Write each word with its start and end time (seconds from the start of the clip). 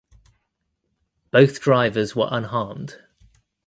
Both 1.29 1.61
drivers 1.61 2.15
were 2.15 2.27
unharmed. 2.31 3.03